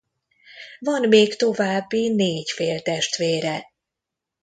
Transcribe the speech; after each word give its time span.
Van 0.79 1.07
még 1.07 1.35
további 1.35 2.09
négy 2.09 2.49
féltestvére. 2.49 3.71